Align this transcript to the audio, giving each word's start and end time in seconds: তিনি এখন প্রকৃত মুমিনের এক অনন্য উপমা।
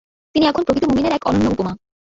তিনি 0.35 0.45
এখন 0.45 0.61
প্রকৃত 0.63 0.83
মুমিনের 0.89 1.15
এক 1.15 1.23
অনন্য 1.25 1.47
উপমা। 1.49 1.73